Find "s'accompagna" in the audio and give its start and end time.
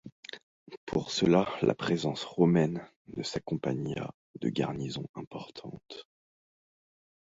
3.21-4.11